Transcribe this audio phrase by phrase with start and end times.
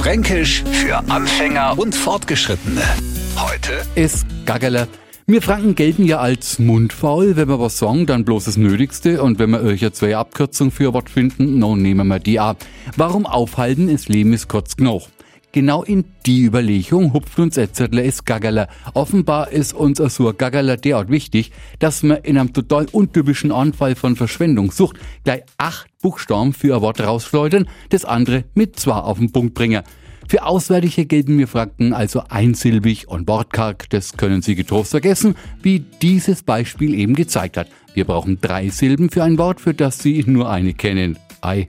[0.00, 2.80] Fränkisch für Anfänger und Fortgeschrittene.
[3.36, 4.88] Heute ist Gaggerle.
[5.26, 7.36] Wir Franken gelten ja als mundfaul.
[7.36, 9.22] Wenn wir was sagen, dann bloß das Nötigste.
[9.22, 12.64] Und wenn wir euch jetzt zwei Abkürzungen für was finden, nun nehmen wir die ab.
[12.96, 13.92] Warum aufhalten?
[13.92, 15.02] Das Leben ist kurz genug.
[15.52, 18.68] Genau in die Überlegung hupft uns Etzettler ist Gaggerler.
[18.94, 24.14] Offenbar ist uns ein Gaggerler derart wichtig, dass wir in einem total untypischen Anfall von
[24.14, 29.54] Verschwendungssucht gleich acht Buchstaben für ein Wort rausschleudern, das andere mit zwei auf den Punkt
[29.54, 29.82] bringen.
[30.28, 33.90] Für Auswärtige gelten wir Franken also einsilbig und wortkarg.
[33.90, 37.66] Das können Sie getrost vergessen, wie dieses Beispiel eben gezeigt hat.
[37.94, 41.18] Wir brauchen drei Silben für ein Wort, für das Sie nur eine kennen.
[41.40, 41.68] Ei.